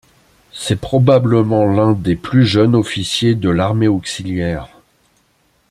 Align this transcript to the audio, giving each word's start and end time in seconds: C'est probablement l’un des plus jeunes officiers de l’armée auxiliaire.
C'est 0.51 0.81
probablement 0.81 1.63
l’un 1.67 1.93
des 1.93 2.15
plus 2.15 2.43
jeunes 2.43 2.73
officiers 2.73 3.35
de 3.35 3.51
l’armée 3.51 3.87
auxiliaire. 3.87 4.67